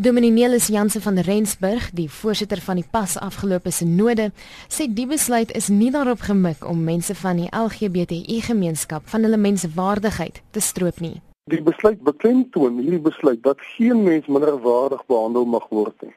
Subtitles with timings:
[0.00, 4.28] Dominee Nelis Jansen van Rensburg, die voorsitter van die pas afgelope sinode,
[4.70, 9.40] sê die besluit is nie daarop gemik om mense van die LGBTI gemeenskap van hulle
[9.42, 11.16] menswaardigheid te stroop nie.
[11.50, 16.14] Die besluit beklemtoon hierdie besluit dat geen mens minderwaardig behandel mag word nie.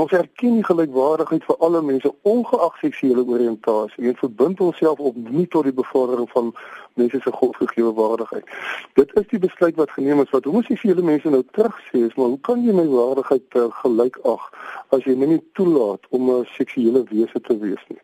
[0.00, 5.44] Ons erken die gelykwaardigheid vir alle mense ongeag seksuele oriëntasie en verbind onsself op nie
[5.52, 6.48] tot die bevordering van
[6.96, 8.48] mense se godgegewe waardigheid.
[8.96, 12.40] Dit is die besluit wat geneem is wat homoseksuele mense nou terugsê is, maar hoe
[12.48, 14.48] kan jy my waardigheid uh, gelyk ag
[14.96, 18.00] as jy my nie toelaat om 'n seksuele wese te wees nie?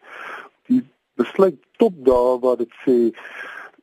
[0.68, 0.84] Die
[1.16, 2.98] besluit top daar waar dit sê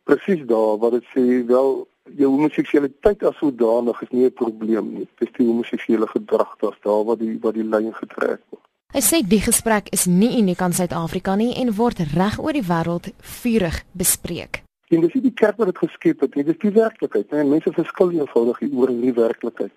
[0.06, 5.08] presies daar waar dit sê wel jou homoseksualiteit as sodanig is nie 'n probleem nie.
[5.18, 8.64] Dis die homoseksuele gedrag wat daar waar die wat die lyn getrek word.
[8.94, 12.64] Hy sê die gesprek is nie uniek aan Suid-Afrika nie en word reg oor die
[12.64, 14.64] wêreld vurig bespreek.
[14.90, 17.32] En dis nie die kerk wat dit geskep het nie, dis die werklikheid.
[17.32, 19.72] Nee, mense verskil eenvoudig oor hierdie werklikheid.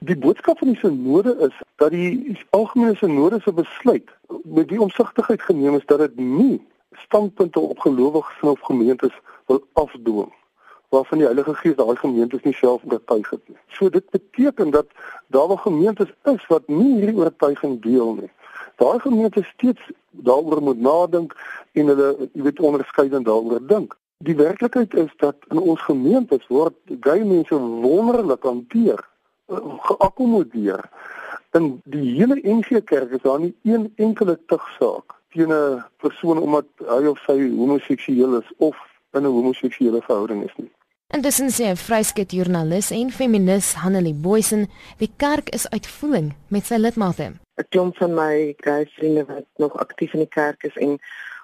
[0.00, 4.10] Die boodskap van die sinode is dat die algemene sinode se besluit
[4.44, 6.60] met die omsigtigheid geneem is dat dit nie
[6.92, 9.14] standpunte op gelowiges of gemeentes
[9.46, 10.32] wil afdwing
[10.88, 13.58] waarvan die Heilige Gees daai gemeentes nie self oortuig het nie.
[13.76, 14.86] So dit beteken dat
[15.26, 18.30] daar wel gemeentes is wat nie hierdie oortuiging deel nie.
[18.76, 21.34] Daai gemeentes steeds daaroor moet nadink
[21.72, 23.96] en hulle jy weet onderskeidend daaroor dink.
[24.24, 29.04] Die werklikheid is dat in ons gemeentes word gay mense wonderlik hanteer,
[29.90, 30.88] geakkommodeer.
[31.56, 36.66] In die hele NG Kerk is daar nie een enkele tugsaak teen 'n persoon omdat
[36.78, 38.76] hy of sy homoseksueel is of
[39.18, 40.70] in 'n homoseksuele verhouding is nie.
[41.16, 46.76] Intussen sê 'n vryskut joernalis en feminis Hanelie Boysen, die kerk is uitvoering met sy
[46.76, 47.26] lidmate.
[47.58, 50.98] 'n Klomp van my gay vriende wat nog aktief in die kerk is en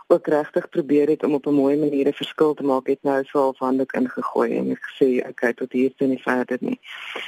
[0.06, 3.24] ook regtig probeer het om op 'n mooi manier 'n verskil te maak, het nou
[3.24, 6.80] so half handelik ingegooi en gesê, "Oké, tot hier is nie verder nie."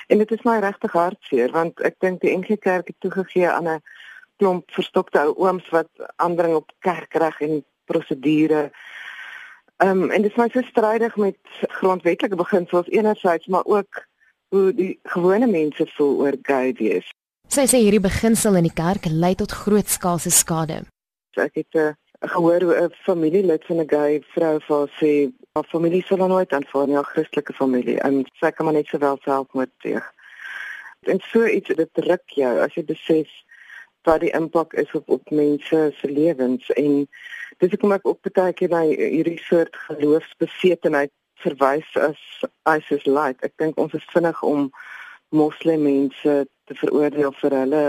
[0.07, 3.69] En dit is my regtig hartseer want ek dink die NG Kerk het toegegee aan
[3.69, 3.83] 'n
[4.37, 8.73] klomp verstokte ou ooms wat aandring op kerkreg en prosedure
[9.77, 11.37] Ehm um, en dit is my so strydig met
[11.81, 14.07] grondwetlike beginsels enerzijds maar ook
[14.49, 17.11] hoe die gewone mense voel oor gay wees.
[17.49, 20.81] Sy sê hierdie beginsel in die kerk lei tot grootskaalse skade.
[21.37, 21.93] So ek het uh,
[22.33, 25.13] gehoor hoe 'n familielid van 'n gay vrou vir sê
[25.53, 28.01] haar familie sal nou nooit aanvaar nie, 'n Christelike familie.
[28.01, 30.01] En sy kan maar net sowel self moet sê.
[31.01, 33.29] En so iets dit druk jou as jy besef
[34.07, 37.07] wat die impak is op op mense se lewens en
[37.59, 41.13] dis hoekom ek ook baie keer by hierdie soort geloofsbesetenheid
[41.45, 42.21] verwys as
[42.65, 43.43] ISIS light.
[43.45, 44.71] Ek dink ons is vinnig om
[45.35, 47.85] moslim mense te veroordeel vir hulle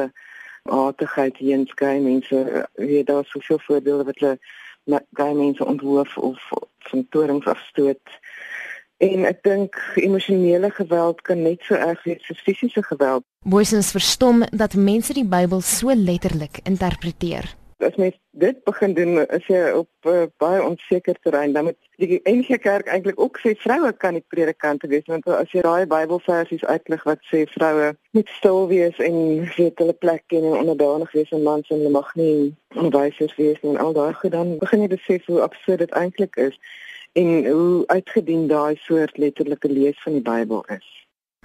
[0.68, 2.44] aardigheid teens gay mense.
[2.76, 6.50] Jy daar soveel voorbeelde wat hulle gay mense onthoof of
[6.90, 8.18] van torings afstoot.
[8.98, 13.24] En ek dink emosionele geweld kan net so erg wees as fisiese geweld.
[13.46, 17.54] Boysens verstom dat mense die Bybel so letterlik interpreteer.
[17.78, 21.54] As mens dit begin doen is jy op uh, baie onseker terrein.
[21.54, 25.54] Dan moet die enige kerk eintlik ook sê vroue kan nie predikante wees want as
[25.54, 30.46] jy daai Bybelversies uitlig wat sê vroue moet stil wees en weet hulle plek ken
[30.46, 34.14] en onderdanig wees aan mans en hulle mag nie onderwysers wees nie en al daai
[34.14, 36.58] goed dan begin jy besef hoe absurd dit eintlik is
[37.18, 40.86] en hoe uitgedien daai soort letterlike lees van die Bybel is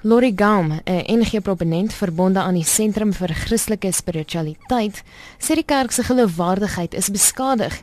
[0.02, 5.02] Lori Gaum, 'n NG proponent verbonde aan die Sentrum vir Christelike Spiritualiteit,
[5.38, 7.74] sê die kerk se geloofwaardigheid is beskadig,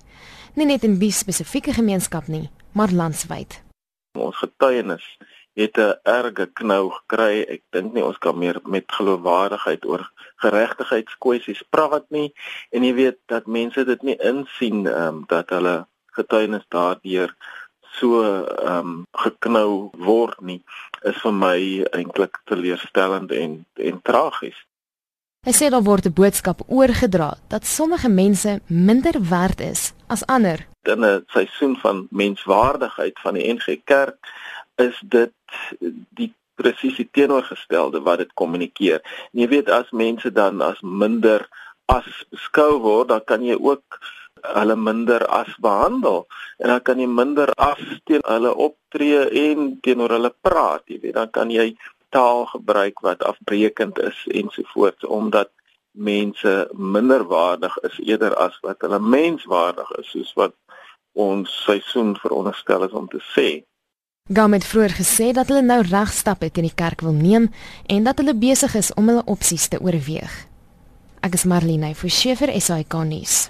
[0.55, 3.61] nie net in die spesifieke gemeenskap nie, maar landwyd.
[4.19, 5.05] Ons getuienis
[5.53, 7.45] het 'n erge knou gekry.
[7.47, 12.33] Ek dink nie ons kan meer met geloofwaardigheid oor geregtigheidskwessies praat nie
[12.71, 17.35] en jy weet dat mense dit nie insien ehm um, dat hulle getuienis daardeur
[17.97, 20.61] so ehm um, geknou word nie
[21.01, 21.59] is vir my
[21.91, 24.57] eintlik teleurstellend en en tragies.
[25.47, 30.67] Hy sê daar word 'n boodskap oorgedra dat sommige mense minder werd is as ander.
[30.83, 34.19] In 'n seisoen van menswaardigheid van die NG Kerk
[34.75, 35.33] is dit
[36.09, 38.99] die presies teenoorgestelde wat dit kommunikeer.
[39.31, 41.47] En jy weet as mense dan as minder
[41.85, 43.99] as beskou word, dan kan jy ook
[44.43, 46.25] hulle minder as behandel
[46.57, 51.17] en dan kan jy minder as teen hulle optree en teenoor hulle praat jy weet
[51.19, 51.71] dan kan jy
[52.09, 55.51] taal gebruik wat afbreekend is ensovoorts omdat
[55.91, 60.55] mense minderwaardig is eerder as wat hulle menswaardig is soos wat
[61.13, 63.49] ons seisoen veronderstel is om te sê
[64.29, 67.47] Gam het vroeër gesê dat hulle nou regstappe teen die kerk wil neem
[67.89, 70.35] en dat hulle besig is om hulle opsies te oorweeg.
[71.25, 73.49] Ek is Marlene Forsie vir SAK nuus.